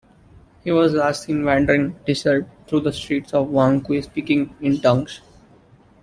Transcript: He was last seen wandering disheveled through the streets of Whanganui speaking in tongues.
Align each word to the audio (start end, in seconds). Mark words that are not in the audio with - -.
He 0.63 0.71
was 0.71 0.93
last 0.93 1.25
seen 1.25 1.45
wandering 1.45 1.95
disheveled 2.07 2.49
through 2.65 2.79
the 2.79 2.91
streets 2.91 3.35
of 3.35 3.49
Whanganui 3.49 4.03
speaking 4.03 4.55
in 4.59 4.81
tongues. 4.81 5.21